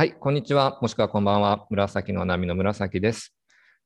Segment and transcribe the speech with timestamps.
[0.00, 1.66] はい、こんにちは、もしくはこんばんは。
[1.68, 3.36] 紫の波の紫です。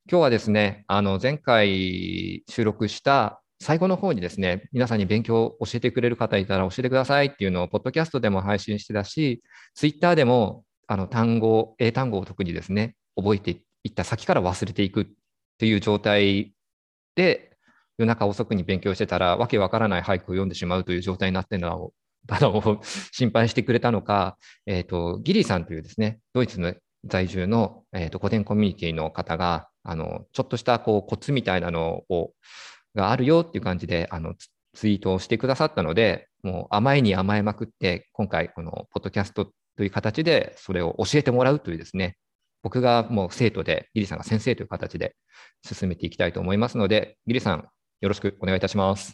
[0.09, 9.43] 今日はですね、あの前回収録した最後の方にですね、皆さんに勉強を教えてくれる方いたら教えてくださいっていうのを、ポッドキャストでも配信してたし、
[9.73, 13.51] ツイッターでもあの単語、英単語を特にですね、覚えて
[13.83, 15.05] いった先から忘れていくっ
[15.57, 16.53] ていう状態
[17.15, 17.57] で、
[17.97, 21.91] 夜中遅くに勉強してたら、わけわからない俳句を読んでしまうという状態になってるのを
[22.29, 22.81] あの
[23.11, 26.73] 心配してくれたのか、えーと、ギリさんというですね、ドイツの
[27.05, 32.31] 在住の、えーと、古典コミュニティの方が、あのちょっとしたこうコツみたいなのを
[32.95, 34.33] があるよっていう感じであの
[34.73, 42.17] ツイートをしてくださったので、もう甘えに甘えまくって、今回、このポッドキャストという形でそれを教えてもらうというですね、
[42.61, 45.15] 僕がもう生徒で、ギリさんが先生という形で
[45.63, 47.67] 進めていきたいと思いますので、ギリさん、
[48.01, 49.11] よろしくお願いいたします。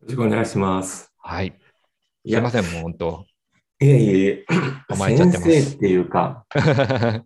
[0.00, 1.12] よろしくお願いします。
[1.18, 1.67] はい。
[2.28, 3.26] すいません、もう本当。
[3.80, 4.44] いえいえ、
[4.88, 6.44] 甘えちゃってます先生っていうか、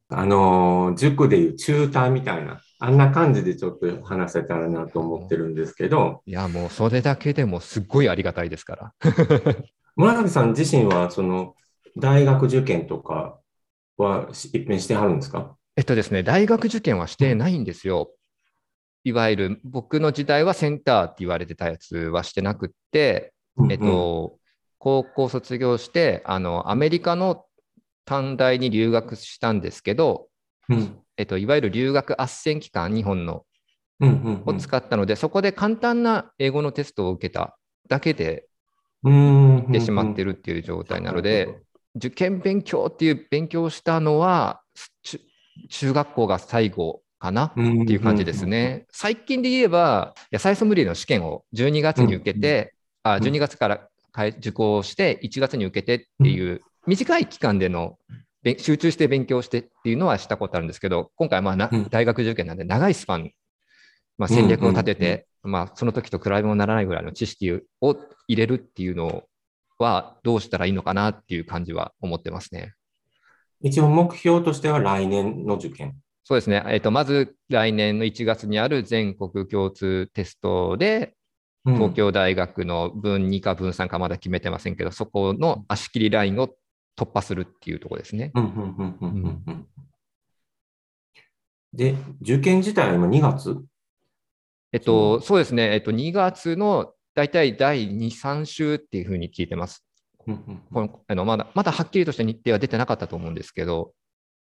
[0.09, 8.92] あの、塾でいうチューターみたいな、あんな感じでちょっと話せたらなと思ってるんですけど、いや、もうそれだけでもすっごいありがたいですから。
[9.97, 11.55] 村崎さん自身は、その、
[11.97, 13.39] 大学受験とか
[13.97, 18.11] は一遍してはるんですかえっとですね、大学受験はしてないんですよ。
[19.05, 23.33] いわゆる僕の時代はセンターって言われてたやつはしてなくって、
[23.70, 24.39] えっと、
[24.83, 27.44] 高校卒業してあのアメリカの
[28.05, 30.27] 短大に留学したんですけど、
[30.69, 30.98] うん。
[31.16, 33.44] えっと、いわゆる留学斡旋機関、日本の
[34.00, 37.56] を使ったので、そこで簡単な英語のテストを受けた
[37.88, 38.48] だけで
[39.05, 41.60] うん行ってしまってるっていう状態なので、
[41.94, 44.62] 受験勉強っていう勉強をしたのは、
[45.05, 45.20] 中
[45.69, 48.47] 中学校が最後かなってっていう感じです。
[48.47, 48.86] ね。
[48.91, 53.88] 最近で言えば、野菜ソムリエの試験を12月に受けて、あ12月から
[54.38, 57.98] 受講して、1月に受けてっていう、短い期間での
[58.42, 63.30] べ集中して勉強してっていうのはしたことあるんですけど、今回はまあ大学受験なんで、長いスパン、
[64.19, 67.97] まあ、戦略を立てて、まあ、その時と比べもならないぐらいの知識を
[68.28, 69.25] 入れるっていうの
[69.78, 72.75] は、どうしたらいいのかなっていう感じは思ってますね。
[73.60, 75.94] 一応目標としては来年の受験。
[76.25, 76.64] そうですね。
[76.69, 81.12] えっ、と、まず来年の1月にある全国共通テストで、うん
[81.65, 86.49] 東京大学の分2か分3かまだ決めてませんけど、そこの足切りラインを
[86.99, 88.33] 突破するっていうところですね。
[91.73, 93.65] で、受験自体は今2月？
[94.73, 95.73] えっと、そうですね。
[95.75, 99.84] えっと、2月の大体第2、3週っていうふうに聞いてます。
[100.19, 100.33] こ
[100.73, 103.93] のあのまだまだはっきりとした日程は出てなかったと思うんですけど、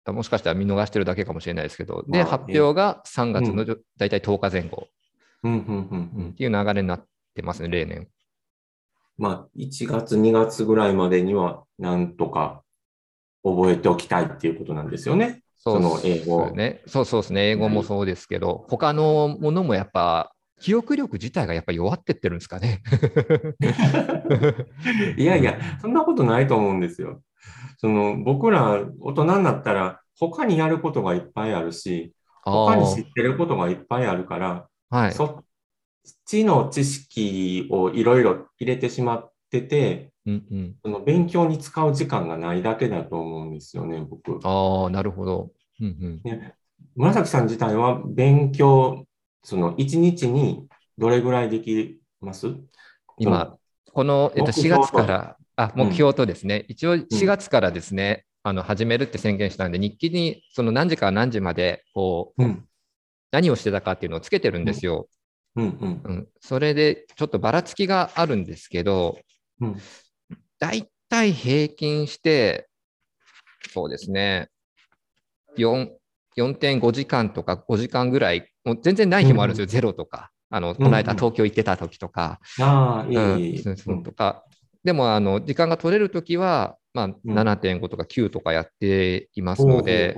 [0.08, 3.66] もしかしたら見逃してるだけかもしれないですけど、で、まあ発表が3月の
[3.98, 4.88] 大体10日前後
[5.46, 8.08] っていう流れになってますね、例年。
[9.18, 12.64] まあ、1月、2月ぐらいまでには、なんとか
[13.44, 15.44] 覚えておきたいっていうことなんですよね。
[15.58, 16.82] その英語そうね。
[16.86, 17.50] そうそうですね。
[17.50, 22.82] 英語もそうですけど、他のものもやっぱ、記憶力自体がやっぱり弱ってってるんですかね。
[25.18, 27.22] いやいや、そんなことないと思うんですよ。
[27.78, 35.12] その僕ら大人になったら、他にやることがいっぱいあるし、他に知ってることがいっぱいあるから、はい。
[35.14, 35.44] そっ
[36.26, 44.40] ちの知識をいろいろ入れてしまってて、うんうん、その勉強に使う時間がないだけだと思うんですよね、僕。
[44.44, 45.52] ああ、なるほど。
[45.80, 46.56] うんうん、ね、
[46.96, 49.06] 紫さん自体は勉強、
[49.44, 52.56] その1日にどれぐらいできます？
[53.18, 53.56] 今、
[53.94, 62.66] この、えっと、4目標と月から、あ、目標とですね、一応4月からですね、あの始めるって宣言したんで、日記にその何時から何時までこう、うん
[63.36, 65.10] 何をしてたかっていうのをつけてるんですよ。
[65.58, 65.66] うん。
[65.66, 66.02] うん。
[66.06, 69.20] うん、それでちょっとばらつきがあるんですけど、
[69.60, 69.78] うん。
[70.58, 72.70] だいたい平均して、
[73.74, 74.48] そうですね、
[75.58, 75.90] 4
[76.38, 80.32] 4.5時間とか5時間ぐらい、もう全然ない日もあるんですよ、ゼロとか。
[80.50, 84.46] あのこの間東京行ってた時とか、ああ、いいうんいいとか、
[84.86, 87.16] でもあの時間が取れるときは、まあ、ん。
[87.26, 90.16] 7.5とか9とかやっていますので、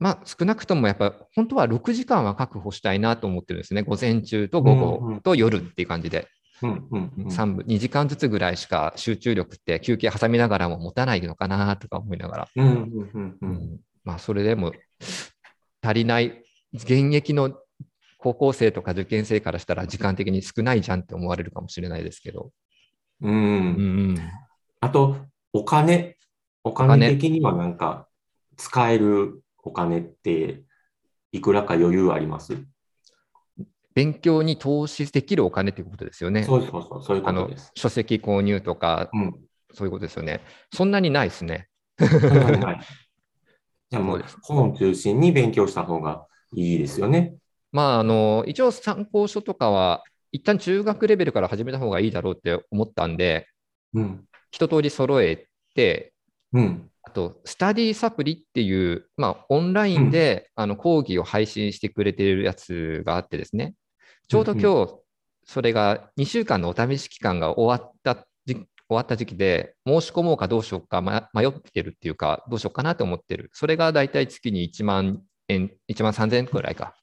[0.00, 3.82] まあ、少なくともやっぱ本当は6時間は確保したいなと思ってるんですね。
[3.82, 6.26] 午前中と午後と夜っていう感じで、
[6.62, 7.26] ううんうんうん。
[7.26, 13.50] 3分2時間ずつぐらいしか集中力って休憩挟みながらも持たないのかなとか思いながら、うんうんうんううん。
[13.50, 14.72] んまあ、それでも
[15.82, 16.42] 足りない、
[16.72, 17.54] 現役の
[18.16, 22.52] 高校生とか受験生からしたら時間的に少ないじゃんって思われるかもしれないですけど。
[23.20, 23.34] うん。
[23.34, 24.18] うんうん。
[24.80, 26.16] あと、お金。
[26.64, 27.10] お金。
[27.10, 28.08] 的にはなんか、
[28.56, 30.62] 使えるお金って、
[31.32, 32.56] いくらか余裕あります？
[33.94, 36.44] 勉強に投資できるお金ということですよね。
[36.44, 37.72] そうそうそう、そういうことです。
[37.74, 39.40] 書籍購入とか、うん。
[39.72, 40.40] そういうことですよね。
[40.72, 41.68] そんなにないですね。
[43.90, 47.34] じゃあもう本中心に勉強した方がいいですよね。
[47.72, 53.48] まあ、あの、一応参考書とかは、一旦中学レベルから始めた方がいいだろうって思ったんで、
[53.92, 54.24] うん。
[54.52, 56.12] 一通り揃えて、
[56.52, 56.90] うん。
[57.02, 63.74] あと、スタディサプリっていう、まあ、オンラインで、あの講義を配信してくれているやつがあってですね、
[64.28, 64.94] ちょうど今日、
[65.44, 73.48] それが2週間のお試し期間が終わった時終わった時期で、申し込もうかどうしようかま迷ってるっていうか、どうしようかなと思ってる。
[73.52, 76.94] それがだいたい月に1万円、1万3000円くらいか。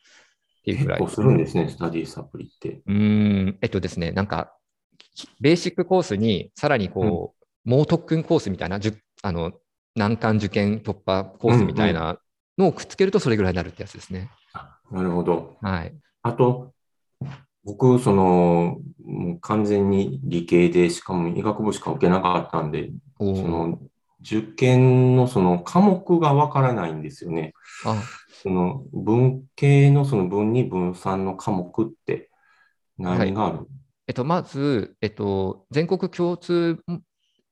[0.59, 0.99] っていうくらい。
[0.99, 2.81] 結構するんですね、スタディサプリって。
[2.85, 4.53] うーん、えっとですね、なんか、
[5.39, 9.53] ベーシックコースに、さらにこう、猛特訓コースみたいな、じゅあの
[9.95, 12.19] 難関受験突破コースみたいな
[12.57, 14.29] のをくっつけると、それぐらいになるってやつですね。
[14.91, 15.57] なるほど。
[15.61, 15.93] はい。
[16.21, 16.71] あと、
[17.63, 23.79] 僕、その、もう完全に理系で、しかも医学部しか受けなかったんで、その、
[24.21, 27.53] 受験のその科目がわからないんですよね。
[27.85, 28.01] あ
[28.43, 32.29] その文系のその文2、文3の科目って
[32.97, 33.67] 何がある、
[34.07, 36.79] えっと、まず、えっと、全国共通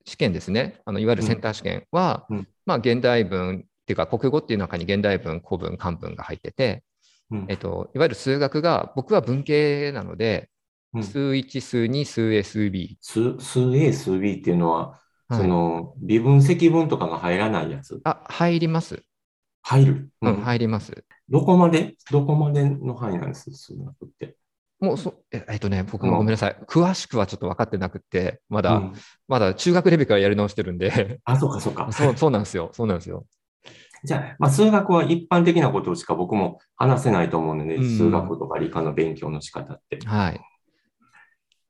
[0.06, 0.82] 試験ですね。
[0.86, 6.84] あのいわゆるセンター試験は、うんまあ、現代文っていうか、国語っていう中に現代文、古文、漢文が入ってて、
[7.32, 10.50] うんえっと、いわゆる数学が、僕は文系なので、
[10.94, 12.98] うん数1、数2、数 A、数 B。
[13.02, 18.00] 数数 A、数 B っていうのは、はいその微分、積分とかが入らないやつ？
[18.04, 19.04] あ、入ります。
[19.64, 20.10] 入る？
[20.22, 21.04] う、うんん入ります。
[21.30, 24.38] どこまで、どこまでの範囲なんです、数学って？
[24.80, 26.58] もうそ、ええっとね、僕うんもごめんなさい。
[26.68, 28.94] 詳しくはちょっと分かってなくて、まだ、うん
[29.28, 31.92] まだ中学レベルからやり直してるんで、あ、そうか、そうか。
[31.92, 32.70] そう、そうなんですよ。
[32.74, 33.26] そうなんですよ。
[34.04, 40.00] じゃあ、まあ、数学は一般的なことしか僕も話せないと思うので、うん数学とか理科の勉強の仕方って。
[40.06, 40.42] はい。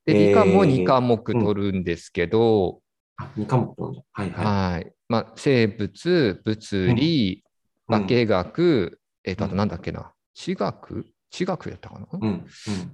[0.06, 2.81] で、えー理科も2科目取るんですけど、
[3.18, 4.02] あ、2科目とんだ。
[4.13, 4.48] はいはい。
[4.48, 4.94] はい。
[5.07, 7.44] まあ、生物、物理、
[7.88, 11.06] うん化学、えっと、あとうんなんだっけな、地学
[11.36, 12.46] 地学やったかな、うん、うん、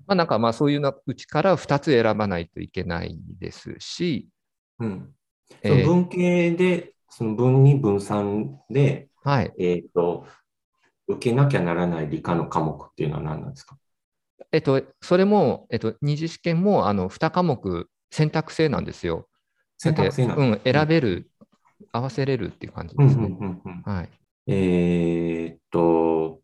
[0.08, 4.30] まあ、なんかまあそういうのうちから2つ選ばないといけないですし、
[4.80, 5.14] うん。
[5.62, 9.54] えー文系で、その文2、文3で、はい。
[9.60, 10.26] えっ、と、
[11.08, 13.78] 受けなきゃならない理科の科目っていうのは何なんですか？
[14.52, 19.28] えっと、それも、えっと、二次試験もあの2科目選択制なんですよ。
[19.78, 21.30] 選択制なの、うん、選べる、
[21.92, 23.26] 合わせれるっていう感じうんですね。
[23.28, 24.10] うんうんうんはい。
[24.48, 26.42] えーっと、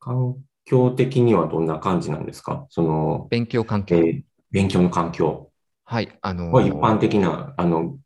[0.00, 2.66] 環境的にはどんな感じなんですか？
[2.68, 3.96] その、勉強環境。
[3.96, 4.22] えー
[4.52, 5.50] 勉強の環境
[5.84, 6.18] はい。
[6.22, 7.98] あのーは一般的な、あの、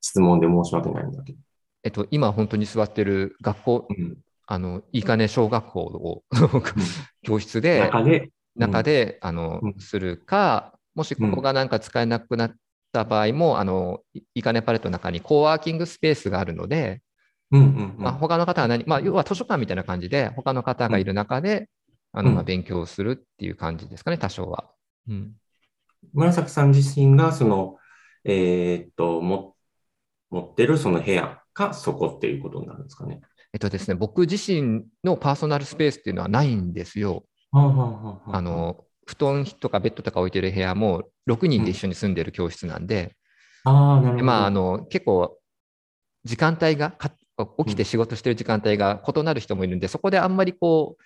[0.00, 1.38] 質問で申し訳ないんだけど。
[1.82, 4.16] えっと、今本当に座ってる学校、うん
[4.46, 6.40] あの、いいかね小学校の
[7.22, 12.54] 教室で、中で、中で、あのうんするか、もしここがなんか使えなくなっ
[12.92, 17.02] た場合も、あの、いいかねパレットの中にコワーキングスペースがあるので、
[17.50, 21.68] うんうんうんまあ、他の方は何、まあ、要は図書館みたいな感じで、他の方がいる中で、
[22.12, 24.70] あの、まあ、うん勉強するっていう感じですかね、多少は。
[25.08, 25.32] うん。
[26.12, 27.78] 紫さん自身が、その、
[28.24, 29.56] えーっと、も、
[30.30, 33.20] 持ってるその部屋がそこっていうことになるんですかね。
[33.52, 37.24] えっとですね、僕自身のパーソナルスペースっていうのはないんですよ。
[37.52, 43.16] はあの、布団とかベッドとか置いてる部屋も6人で一緒に住んでる教室なんで、
[43.64, 44.16] ああ、なるほど。
[44.16, 45.38] でまあ、あの、結構、
[46.24, 47.12] 時間帯がか、
[47.58, 50.96] 起きて仕事してる時間帯が異なる人もいるんで、そこであんまりこ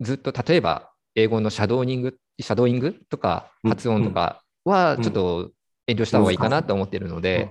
[0.00, 3.70] う、ずっと例えば、英語のシャドーニング、シャドーイングとかうん。
[3.70, 5.50] 発音とかはちょっと
[5.86, 7.50] 遠慮した方がいいかなと思ってるので、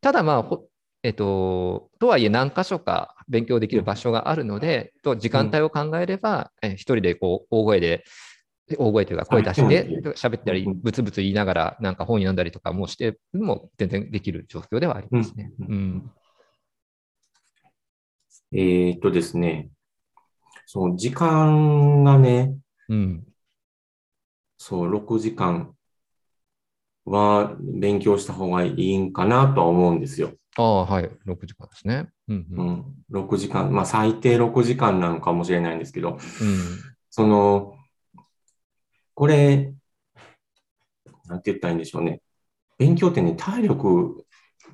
[0.00, 0.66] ただまあ、ほ
[1.04, 8.04] えっと、とはいえ何箇所か勉強できる場所があるので、と時間帯を考えれば、え一人でこう大声で、
[8.78, 15.50] 大声というか声出して喋ったり、うんブツブツ言いながらなんか本読んだりとかもしても全然できる状況ではありますね。
[15.60, 15.66] うん。
[15.66, 16.10] うん。
[18.52, 19.70] えーっとですね、
[20.66, 22.54] その時間がね、
[22.88, 23.26] うん。
[24.58, 25.74] そう、6時間
[27.04, 30.32] は勉強した方がいいんかなとは思うんですよ。
[30.56, 31.10] ああ、はい。
[31.24, 32.10] 6時間ですね。
[32.28, 32.46] うんう。
[32.50, 36.18] うんん、6時間、まあ最低6時間なのかもしれないんですけど、うん。
[37.10, 37.74] その、
[39.14, 39.72] これ、
[41.26, 42.20] なんて言ったらいいんでしょうね。
[42.78, 44.24] 勉強ってね、体力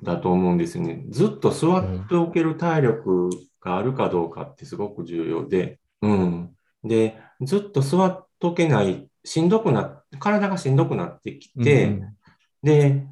[0.03, 1.03] だと思うんですよね。
[1.09, 3.29] ずっと座っておける体力
[3.61, 6.55] があるかどうかってすごく重要で、うん。
[6.83, 12.15] で、ずっと座っとけない、しんどくな、体がしんどくなってきて、うん
[12.61, 13.07] で、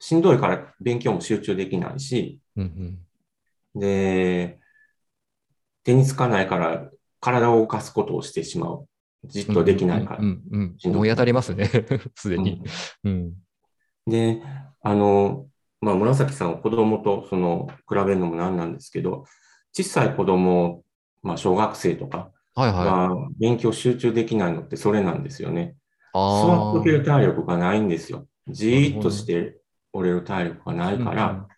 [0.00, 2.98] しんどいから勉強も集中できないし、うんうん
[3.80, 4.58] で、
[5.84, 8.86] 手につかないから体を動かすことをしてしまう。
[9.24, 11.70] じっとできないから思い当たりますね。
[12.16, 12.62] すでに。
[13.04, 13.34] うん。
[14.06, 14.42] で、
[14.80, 15.46] あの、
[15.80, 19.24] まあ、紫さんは子供とその比べるのもなんなんですけど、
[19.72, 20.82] 小さい子供、
[21.22, 22.84] まあ、小学生とかはいはい。
[22.84, 25.76] が勉強集中できないのってそれなんですよね。
[26.12, 28.26] 座あっとける体力がないんですよ。
[28.48, 29.60] じーっとして
[29.92, 31.48] おれる体力がないかうんら、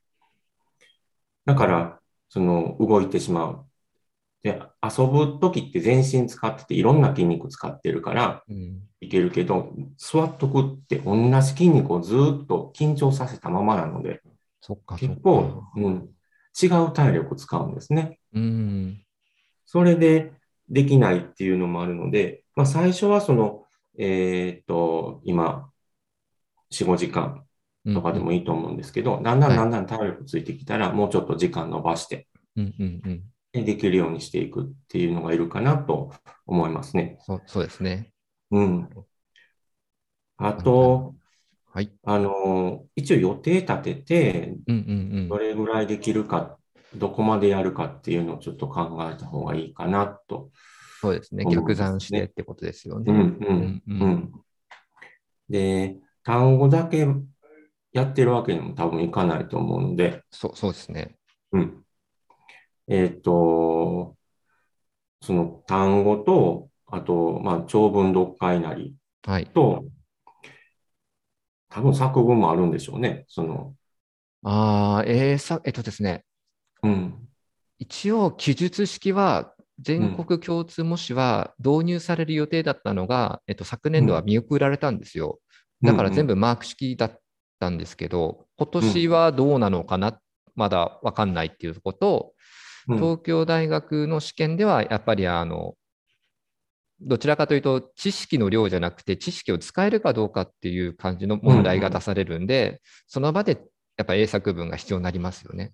[1.46, 3.66] だから、その、動いてしまう。
[4.42, 12.14] で、遊ぶときって全身使ってて、いろんな筋肉使ってるからうんうんいけるけど、座っとくって同じ筋肉をず
[12.44, 14.22] っと緊張させたままなので。
[14.96, 16.08] 結構、うん、
[16.60, 18.18] 違う体力使うんですね。
[18.34, 19.02] うん。
[19.66, 20.32] それで
[20.68, 23.64] できないっていうのもあるので、まあ、最初はその、
[23.98, 25.70] えーっと、今、
[26.70, 27.44] 4、5時間
[27.84, 33.22] うんとかでもいいと思うんですけど、だんだんはいだんだん体力ついてきたら、もうちょっと時間伸ばして、うんうんうん。
[33.52, 36.12] でできるようにしていくっていうのがいるかなと
[36.46, 37.18] 思いますね。
[37.26, 38.12] そうですね。
[38.50, 38.88] うん。
[40.38, 41.14] あと、
[41.72, 41.90] はい。
[42.04, 44.54] あの、一応予定立てて、
[45.28, 46.58] どれぐらいできるか、
[46.94, 50.50] どこまでやるかっていうのをちょっと考えた方がいいかなと。
[51.00, 51.46] そうですね。
[51.50, 53.10] 逆算してってことですよね。
[53.10, 54.32] うんうんうんうん。
[55.48, 57.06] で、単語だけ
[57.92, 61.16] やってるわけにも多分いかないと思うので、そうそうですね。
[61.52, 61.84] うん。
[62.86, 64.14] えっと、
[65.22, 69.50] その単語と、あと、まあ、長文読解なりはい。
[71.72, 73.24] と、多分作文もあるんでしょうね。
[73.28, 73.74] その、
[74.44, 76.24] ああ、えーさ、えっとですね。
[76.82, 77.28] うん。
[77.78, 85.40] 一応、記述式は、全国共通模試は導入される予定だったのが、えっと、昨年度は見送られたんですよ。
[85.82, 87.20] だから全部マーク式だっ
[87.58, 90.20] たんですけど、今年はどうなのかな、
[90.54, 92.34] まだ分かんないっていうこと、
[92.86, 95.74] うん、東京大学の試験ではやっぱりあの、
[97.04, 103.60] どちらかというと、知識の量じゃなくて、知識を使えるかどうかっていう感じの問題が出されるんで、その場で
[103.96, 105.72] やっぱり英作文が必要になりますよね。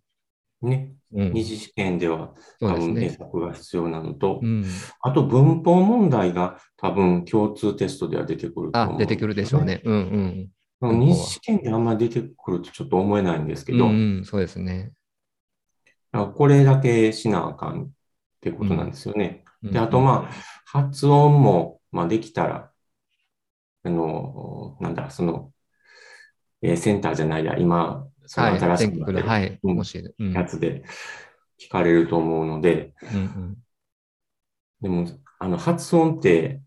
[0.61, 3.11] ね、うん、二次試験では多分英ね。
[3.11, 4.65] 作が必要なのと、うん、
[5.03, 9.81] あと文法問題が多分共通テストでは出てくると思うんあ出てくるでしょうね。
[9.85, 10.99] うんうん。
[10.99, 14.93] 二次試験であんまり出てくるとちょっと思えないんですけど、うんうん、そうですね。
[16.35, 17.89] これだけしなあかんっ
[18.41, 19.45] てことなんですよね。
[19.63, 19.73] うん。
[19.73, 20.33] で、あとまあ、
[20.67, 22.73] 発音も、まあ、できたら、
[23.83, 25.53] あの、なんだ、その、
[26.63, 29.77] えーセンターじゃないや、今、そのはい、新しくはい、うん。
[29.77, 30.83] もし、うん、やつで
[31.61, 33.65] 聞かれると思うので、うんうん。
[34.81, 35.07] でも、
[35.39, 36.63] あの、発音って、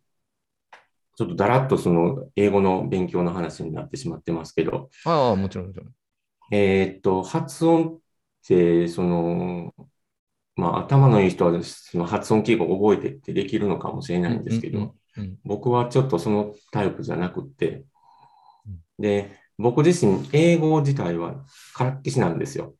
[1.17, 5.93] ちょっとだらっとその英語の勉強の話になってしまってますけど、ああ、もちろん、もちろん。
[6.51, 7.99] えーっと、発音っ
[8.45, 9.73] て、その、
[10.61, 14.93] まあ、頭のいい人はその発音記号を覚えてってできるのかもしれないんですけど、
[15.43, 17.83] 僕はちょっとそのタイプじゃなくって
[18.67, 22.75] うん、で、僕自身、英語自体はからっきしなんですよ。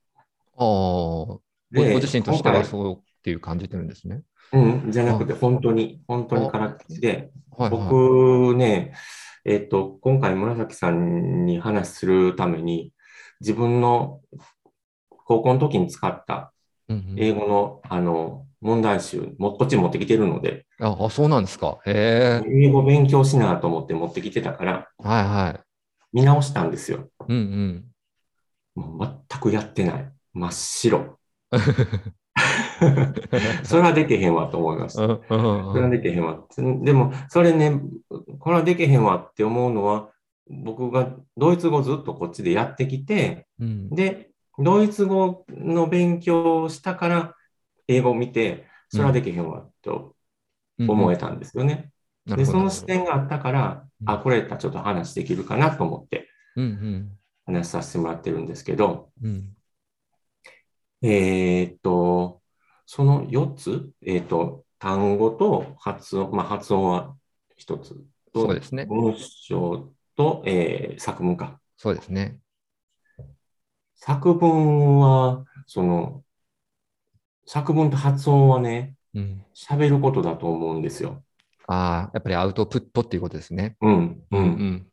[0.58, 1.42] ああ、ご
[1.74, 4.22] 自身としてはそうっていう感じてるんですね。
[4.54, 7.80] うん、じゃなくて、本当に、本当にからっきしで、はい、はい。
[7.80, 8.94] 僕ね、
[9.44, 12.94] えっと、今回紫さんに話するために、
[13.40, 14.20] 自分の
[15.08, 16.54] 高校の時に使った
[17.18, 21.80] 英語のあの問題集、もこっちに持ってきてるので、ああ、そうなんですか。
[21.86, 22.48] へえ。
[22.48, 25.60] 英語勉強しなと思って持ってきてたから、はいはい。
[26.14, 27.10] 見直したんですよ。
[27.28, 27.86] うんうん。
[28.76, 30.12] もう全くやってない。
[30.34, 31.18] 真っ白。
[33.64, 35.20] それはできへんわと思いました。
[35.28, 36.40] それはできへんわ。
[36.58, 37.82] でも、それね、
[38.40, 40.10] これはできへんわって思うのは、
[40.50, 44.31] 僕がドイツ語ずっとこっちでやってきて、うんで、
[44.64, 47.36] ドイツ語の勉強をしたから、
[47.88, 50.16] 英語を見て、それはできへんわと
[50.80, 51.92] 思えたんですよね。
[52.26, 52.58] で、なるほど。
[52.60, 54.10] その視点があったから、うん。
[54.10, 59.30] あ、これやったらちょっと話できるかなと思ってうん話させてもらってるんですけど、うん。
[59.30, 59.56] うん
[61.04, 62.42] えーっと、
[62.86, 67.16] その4つ、えーっと、単語と発音、まあ、発音は
[67.56, 67.96] 1つ
[68.34, 68.86] と、そうですね。
[68.86, 71.60] 文章と、えー作文か。
[71.78, 72.38] そうですね。
[74.04, 76.24] 作文は、その、
[77.46, 81.22] 作文と発音はね、うん、喋ることだと思うんですよ。
[81.68, 83.78] ああ、やっぱりアウトプットっていうことですね。
[83.80, 84.38] うん、う。
[84.38, 84.88] うんん。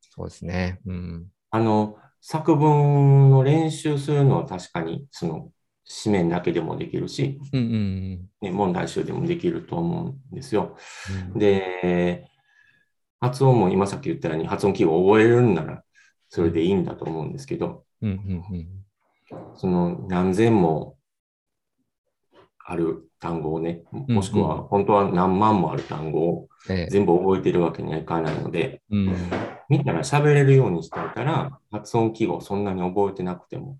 [0.00, 0.80] そうですね。
[0.86, 1.26] うん。
[1.50, 5.50] あの、作文の練習するのは確かに、その、
[6.02, 10.78] 紙面だけでもできるし、うんうんね、問題集でもできると思うんですよ。
[11.34, 11.38] うん。
[11.38, 12.30] で、
[13.20, 15.84] 発音も今さっき言ったように発音記号を覚えるんなら
[16.34, 19.54] それでいいんだと思うんですけど、うんうんうん。
[19.54, 20.96] その何千も
[22.64, 26.88] ある単語をね、うんもしくは本当は何万もある単語をええ。
[26.90, 29.14] 全部覚えてるわけにはいかないので、うん。
[29.68, 33.76] 見たら喋れるようにしておいたら、発音記号そんなに覚えてなくても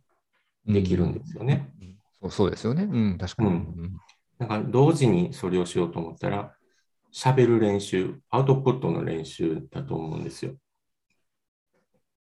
[0.66, 1.72] できるんですよね。
[1.80, 1.96] うん。
[2.20, 2.82] そうそうですよね。
[2.82, 3.48] うん、確かに。
[3.48, 3.96] ううんん
[4.38, 6.52] だから同時にそれをしようと思ったら、
[7.14, 10.54] 喋る練習、アウトプットの練習だと思うんですよ。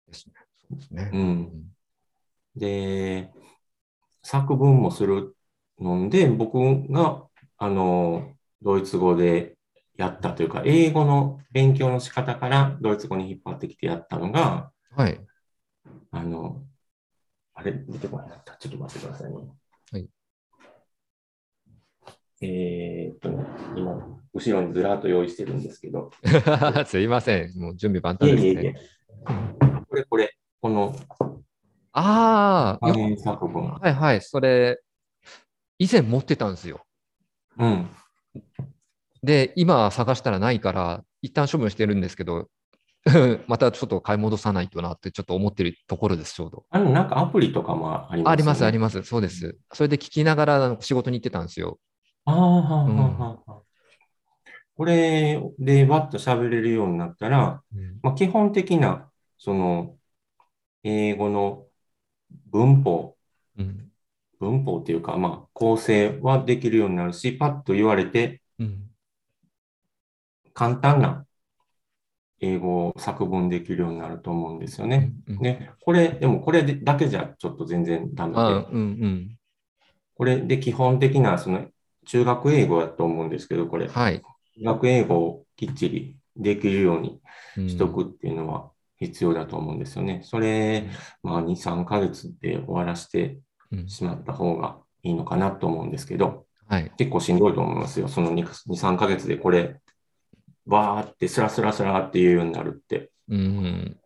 [0.08, 0.34] ですね。
[0.58, 1.10] そうですね。
[1.12, 1.16] う。
[1.16, 1.76] うんん
[2.56, 3.30] で、
[4.22, 5.36] 作文もする
[5.78, 6.58] ので、僕
[6.90, 7.26] が、
[7.58, 8.32] あの、
[8.62, 9.56] ドイツ語で
[9.96, 15.20] やったというか、英語の勉強の仕方からドイツ語に引っ張ってきてやったのが、はい。
[16.10, 16.62] あの、
[17.54, 18.56] あれ、出てこないなった。
[18.56, 19.36] ちょっと待ってくださいね。
[19.92, 20.08] はい。
[22.42, 23.44] えーっとね、
[23.76, 26.10] 今、後ろにずらっと用意してるんですけど、
[26.84, 27.58] すいません。
[27.58, 28.80] もう準備万いえ端ですいえいえね。、
[29.96, 30.96] これこれ、この
[31.92, 32.86] ああ。
[32.86, 34.20] はいはい。
[34.20, 34.80] それ、
[35.78, 36.84] 以前持ってたんですよ。
[37.58, 37.88] うん。
[39.22, 42.48] で、今探したらないから、一旦処分してるんですけど、
[43.46, 46.66] またちょっと買い戻さないとなってちょっと思ってるところです、ちょうど。
[46.70, 49.02] あの、なんかアプリとかもありますあります、ありまます。
[49.04, 49.56] そうです。
[49.72, 51.78] それで聞きながら仕事に行ってたんですよ。
[52.26, 52.30] す。
[52.30, 53.66] ああ、はあ、はうんあ、はあ。
[54.76, 57.62] これでわっと喋れるようになったら、
[58.02, 59.96] まあ、基本的な、その、
[60.82, 61.66] 英語の
[62.46, 63.16] 文法、
[63.58, 63.90] うん。
[64.38, 68.90] 文法っていうか、まあ、構成はできるようになるし、パッと言われて、うん。
[70.52, 71.26] 簡単な
[72.40, 75.12] 英語を作文できるようになると思うんですよね。
[75.28, 79.38] うんで、これ、でもこれでだけじゃちょっと全然ダメで、あうんうん。
[80.14, 81.66] これで基本的な、その、
[82.06, 84.22] 中学英語だと思うんですけど、これ、はい。
[84.58, 87.20] 中学英語をきっちりできるように
[87.56, 90.20] うんしとくっていうのは必要だと思うんですよね。
[90.24, 90.88] それ、
[91.22, 93.38] まあ、2、3ヶ月で終わらせて
[93.72, 96.92] うんしまった方がいいのかなと思うんですけど、はい。
[96.96, 98.08] 結構しんどいと思いますよ。
[98.08, 99.80] その2、2 3ヶ月でこれ、
[100.66, 103.10] バーってスラスラスラっていうようになるって。
[103.28, 103.96] うん。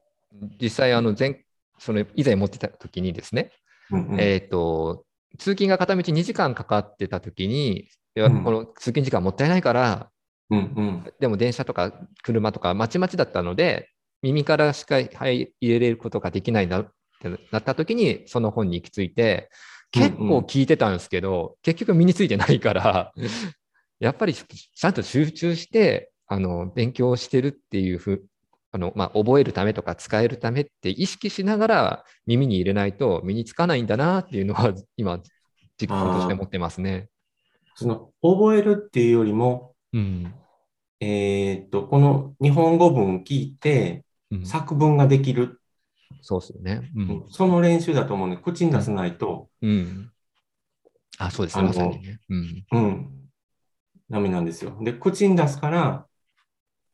[0.60, 1.44] 実際、あの、前、
[1.78, 3.50] その以前持ってた時にですね、
[3.90, 5.04] うんうんえっと、
[5.38, 10.10] 通勤が片道2時間かかってた時に、うんこの通勤時間もったいないから、
[10.50, 11.92] うんうんでも電車とか
[12.24, 13.88] 車とかまちまちだったので、
[14.22, 19.50] 耳からしか入れれることができないなってなった時に、その本に行き着いて、
[19.92, 23.12] 結構聞いてたんですけど、結局身についてないから、
[23.98, 28.26] やっぱりちゃんと集中して、あの、勉強してるっていうふう、
[28.72, 35.20] あの、まあ、覚えるためとか使えるためって意識しながら耳に入れないと身につかないんだなっていうのは、 今、
[35.80, 37.08] 実感として持ってますね。
[37.74, 40.34] その、覚えるっていうよりも、うん。
[41.00, 44.04] えーっと、この日本語文聞いてうん、
[44.44, 45.60] 作文ができる、
[46.22, 46.90] そうですよね。
[46.96, 47.24] うん。
[47.28, 50.10] その練習だと思うんで、口に出さないと、うん。
[51.18, 51.60] あ、そうですね。
[51.60, 52.20] あのまさにね。
[52.28, 52.64] うん。
[52.72, 53.08] うん、
[54.10, 54.76] ダメなんですよ。
[54.82, 56.06] で、口に出すから、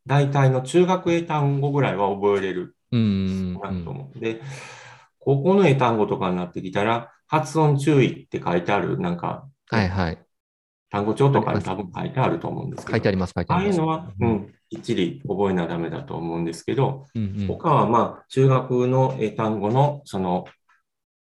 [0.07, 3.55] 大体の中学英単語ぐらいは覚えれるうん。
[3.55, 4.19] なと思う。
[4.19, 4.41] で、
[5.19, 10.19] 高校の英単語とかになってきたら、発音注意って書いてある、なんか、はいはい。
[10.91, 13.81] 単語帳とかに多分書いてあると思うんですけど、書いてあります、書いてあります。
[13.81, 17.47] ああいうのは、うん、きっちり覚えなダメだと思うんですけど、うんうん。
[17.47, 20.45] 他はまあ、中学の英単語のその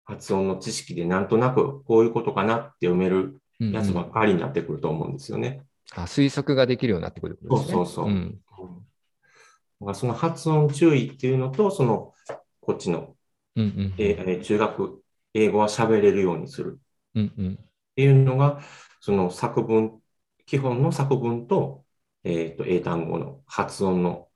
[0.04, 3.74] 発音の知識でなんとなくこういうことかなって読めるうんうん。
[3.74, 5.62] やつばっかりになってくると思うんですよね。
[5.94, 7.76] あ推測ができるようになってくるってことですね。
[7.76, 8.06] そうそうそう。
[8.08, 9.96] うん。
[9.96, 12.14] その発音注意っていうのと、その
[12.60, 13.16] こっちの、
[13.56, 13.94] うんうん。
[13.98, 16.80] え中学英語は喋れるようにする。
[16.80, 16.82] っ
[17.16, 17.60] うんうん。
[17.96, 18.62] ていうのが、
[19.00, 20.00] その作文、
[20.46, 21.84] 基本の作文と、
[22.24, 24.28] えーと英単語の発音の、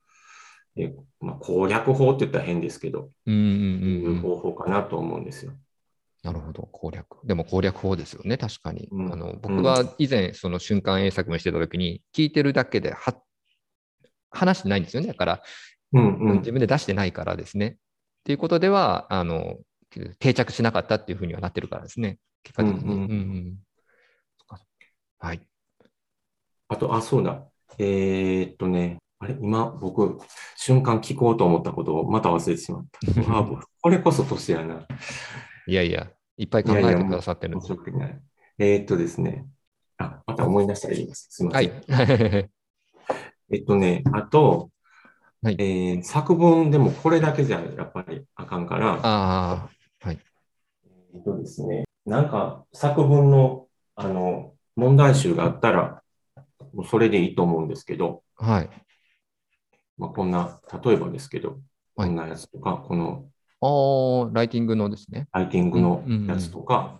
[0.76, 5.54] えーまあ、攻略法って言ったら変ですけど、うんうんいううんうん方法かなと思うんですよ。
[6.24, 7.20] なるほど、攻略。
[7.24, 8.90] でも攻略法ですよね、確かに。
[8.92, 12.98] うんあの僕は以前、その瞬間英作文してた時に、聞いてるだけでは
[14.32, 15.08] 話してないんですよね。
[15.10, 15.44] だから、
[15.94, 17.68] うんうん自分で出してないからですね。
[17.68, 17.76] っ
[18.24, 19.58] ていうことでは、あの
[20.20, 22.84] 定着しなかったっていうふうにはなってるからですね、結果的に。
[22.84, 23.60] うんうん
[25.18, 25.42] はい。
[26.68, 27.48] あと、あ、そうだ。
[27.80, 30.18] えーっとね、あれ、今、僕、
[30.58, 32.86] 瞬間聞こうと思ったことをまた忘れてしまっ
[33.16, 33.22] た。
[33.22, 34.86] うわもうこれこそ年やな。
[35.68, 38.22] いやいや、いっぱい考えてくださってるん申ですし訳ない。
[38.60, 39.46] えーっとですね。
[39.98, 41.28] あ、また思い出したら言います。
[41.30, 41.72] すみまはせん。
[41.72, 42.50] い。
[43.52, 44.70] えっとね、あと、
[45.42, 49.70] はいえー作文でもこれだけじゃやっぱりあかんから、あ
[50.04, 56.02] えっとですね、なんか作文の、あの、問題集があったら、
[56.84, 58.70] それでいいと思うんですけど、あ、はい。
[59.98, 61.60] まあ、こんな、例えばですけど、はい
[61.96, 63.30] こんなやつとか、この
[63.62, 65.30] ああ、ライティングのですね。
[65.32, 67.00] ライティングのやつとか、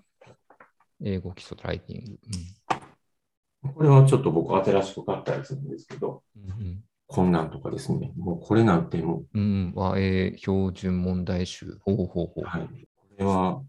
[1.04, 3.74] 英語基礎ライティング。
[3.74, 11.78] これはちょっと僕新しく買ったやつなんですけど、うんこんなんとかですね、もうこれなんてもうんうん、和英標準問題集。
[11.82, 12.42] ほうほうほう。
[12.42, 13.62] う、はい、これは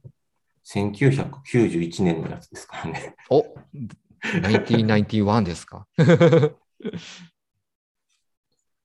[0.64, 3.14] 1991年のやつですからね。
[3.28, 3.44] お
[4.22, 5.86] 1991ですか？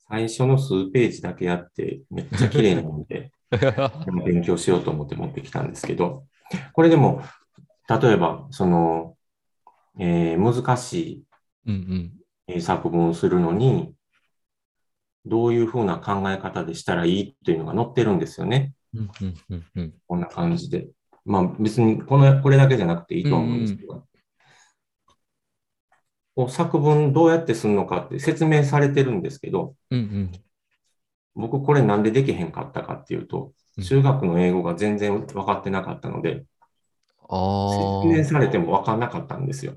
[0.10, 3.32] 最初の数ページだけやって、めっちゃ綺麗なので、
[4.26, 6.26] 勉強しようと思って持ってきたんですけど、
[6.74, 7.22] これでも、
[7.90, 9.16] 例えば、その、
[10.00, 11.24] えー難しい
[11.68, 12.14] うんうん。
[12.48, 13.94] えー作文をするのに、
[15.26, 18.74] どういうふうな考え方でしたらいいっていうのが載ってるんですよね。
[20.08, 20.90] こんな感じで。
[21.24, 24.04] まあ別にこのこれだけじゃなくていいと思うんですけど、
[26.42, 30.32] こう作文どうやってするのかって説明されてるんですけど、うんうん。
[31.36, 36.44] 僕これなんでできへんかったかっていうとうん、中学の英語が全然分かってなかったので、
[37.30, 38.26] あ説明あ。
[38.26, 39.76] されても分かんなかったんですよ。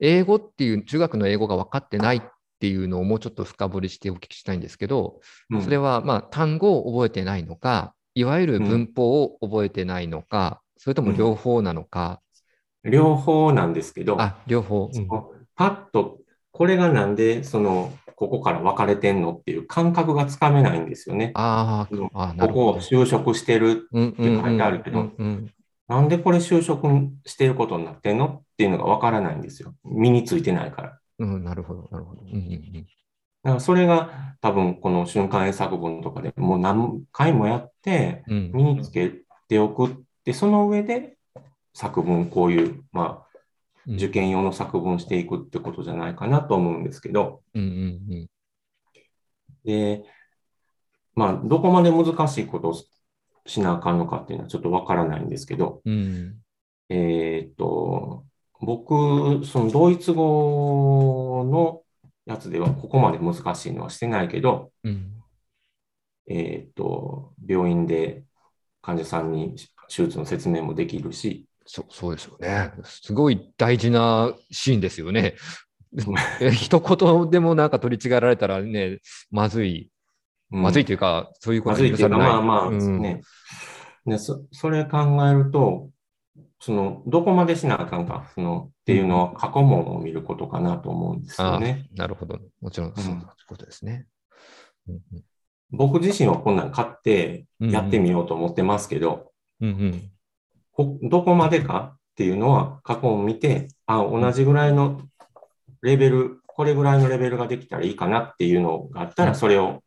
[0.00, 2.22] 英語っていう、中学の英語が分かってないっ
[2.60, 5.62] ていうのをもうちょっと深掘りしてお聞きしたいんですけど、うん。
[5.62, 12.20] それはまあ単語を覚えてないのか、いわゆる文法を覚えてないのか、それとも両方なのか、
[12.84, 14.90] 両方なんですけど、あ、両方。
[14.92, 15.08] うん
[15.56, 16.18] パッと、
[16.50, 21.30] これがなんで、その、ここから分かれてんのっていう感覚がつかめないんですよね。
[21.34, 22.80] ああ、なここを。
[22.80, 23.88] 就職してる。
[23.92, 25.12] うんうん書いてあるけど
[25.86, 26.88] なんでこれ就職
[27.26, 29.74] してることになってんのっていうのが分からないんですよ。
[29.84, 30.88] 身についてないから。
[30.88, 32.22] だうんうんなるほど、なるほど。
[32.22, 32.86] うんうん
[33.44, 39.12] からそれが多分この瞬間英作文とかでもう何回もやってうん身につけ
[39.48, 39.90] ておくっ
[40.24, 41.13] て、その上で
[41.74, 43.24] 作文、こういう、まあ、
[43.86, 43.94] うん。
[43.96, 47.68] 受験用の作文していくってことじゃないかなと思うんですけど、うんうん
[48.12, 48.26] うん。
[49.64, 50.04] で、
[51.14, 52.74] まあ、どこまで難しいことを
[53.46, 56.36] しなあかんのかっていうのはちょっとわからないんですけど、うん。
[56.88, 58.24] えーっと、
[58.60, 61.82] 僕、そのドイツ語の
[62.24, 65.10] やつではここまで難しいのはしてないけど、うん。
[66.26, 68.24] えーっと、病院で
[68.80, 69.56] 患者さんに
[69.88, 72.72] 手術の説明もできるし、そうそうですよね。
[72.84, 75.34] すごい大事なシーンですよね。
[76.40, 78.98] え 一言でもなんか取り違えられたらね、
[79.30, 79.90] まずい、
[80.52, 82.42] うんまずいというか、そういうことまずいっていうか、許されない。
[82.42, 83.22] まあまあうんね、
[84.06, 84.98] でそ、それ考
[85.28, 85.90] えると、
[86.60, 91.88] その、どこまでしなあかんか、その、っていうのは過去問を見ることかなと思うんですよね。
[91.94, 92.38] なるほど。
[92.60, 94.06] もちろん、そういうことですね。
[94.88, 95.00] うん
[95.70, 99.98] 僕自身はこんなん買ってやってみようと思ってますけど、うんうんこ
[100.76, 105.00] どこまでかっていうのは過去を見て、あ、同じぐらいの
[105.82, 109.82] レベル、これぐらいのレベルができたらいいかなっていうのがあったら、うんそれを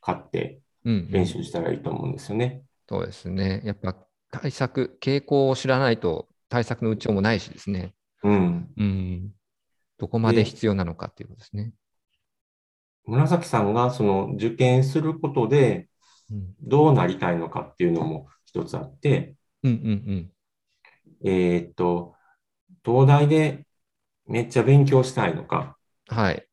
[0.00, 2.62] 買ってうんうん練習したらいいと思うんですよね。
[2.88, 3.62] そうですね。
[3.64, 3.96] やっぱ
[4.30, 7.94] 対策、傾向を知らないと対策の打ちようもないしですね。
[8.22, 8.68] うん。
[8.76, 9.30] うん。
[9.98, 11.72] どこまで必要なのかっていうことですね。
[13.06, 15.88] 紫さんがその受験することで
[16.30, 20.32] うんどうなりたいのかっていうのも一つあって、うんうん
[21.24, 22.14] えーっと、
[22.84, 23.66] 東大で
[24.26, 25.78] めっちゃ勉強したいのか、
[26.10, 26.16] うん。
[26.18, 26.46] はい。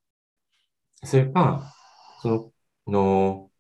[1.04, 1.74] それか、
[2.22, 2.54] その、
[2.88, 3.52] の、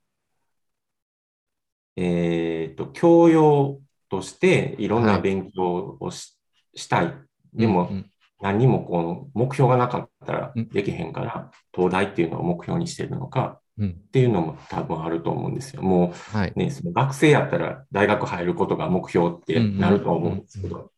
[1.95, 6.37] えーっと、教養としていろんはない勉強をし,、
[6.75, 7.13] したい。
[7.53, 15.83] でもうんうん何にもこの目標がなかったらうんできへんから、東大っていうのを目標にしてるのかうんっていうのも多分あると思うんですよ。
[15.83, 16.53] もはい。
[16.55, 20.91] うね、その学生やったら大学入ることが目標ってなると思うんですけうんど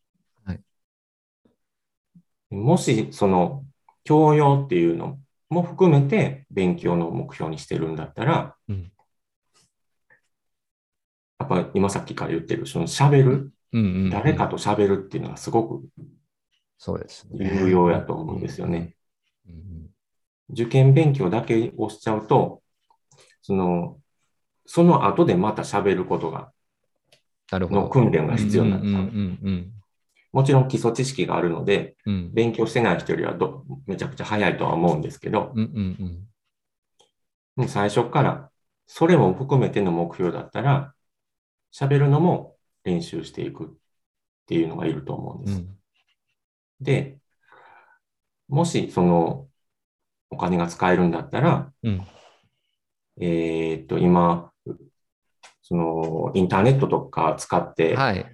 [0.45, 0.59] はい。
[2.49, 3.65] もしその
[4.03, 8.91] 教養っていうのも含めて勉強の目標にしてるんだったら、うん
[11.39, 15.87] やっぱ今さっきから言ってる、その喋る、うんうんうん誰かと喋るっていうのはすごく
[16.77, 17.49] そうですね。
[17.61, 18.95] 有用やと思うんですよね。
[19.47, 19.89] うんうん
[20.51, 22.58] 受験勉強だけをしちゃうと、
[23.49, 23.97] その、
[24.67, 26.51] その後でまた喋ることが。
[27.51, 28.83] の訓練が必要になる。
[28.83, 29.73] うんうんうん
[30.31, 32.33] もちろん基礎知識があるので、うんうん。
[32.35, 35.67] 勉強してない人よりはどめちゃくちゃ早いとは思うんですけど、うんうん
[35.99, 36.27] うん。
[37.55, 38.51] もう最初から
[38.85, 40.93] それも含めての目標だったら、
[41.73, 43.67] 喋るのも練習していくっ
[44.45, 45.57] ていうのがいると思うんです。
[45.57, 45.79] うん。
[46.79, 47.17] で、
[48.47, 49.47] もしその
[50.29, 52.05] お金が使えるんだったら、うん
[53.19, 54.51] えーっと、今、
[55.61, 58.25] そのインターネットとか使って、はい。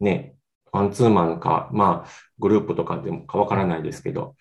[0.00, 0.34] ね、
[0.72, 4.36] マンツーマンか、まあ、グループとかでもかわからないですけど、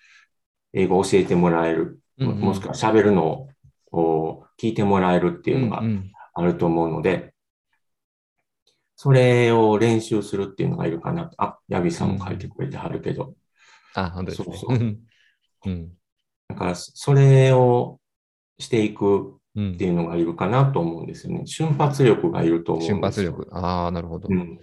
[0.73, 3.47] 英語を教えてもらえる、うんうんもしくは喋るの
[3.93, 7.33] を聞いてもらえるっていうのがうんうんあると思うので、
[8.95, 11.31] それを練習するっていうのがいるかな。
[11.37, 13.33] あ、ヤビさんも書いてくれてはるけど、
[13.95, 14.57] あ、本当ですね。
[14.57, 14.99] そうそう うん
[15.65, 15.91] うん
[16.49, 17.99] だからそれを
[18.57, 21.45] していくうんっていうのがいるかなと思うんですよね。
[21.45, 22.85] 瞬発力がいると思う。
[22.85, 23.47] 瞬発力。
[23.51, 24.27] ああ、なるほど。
[24.29, 24.59] うん。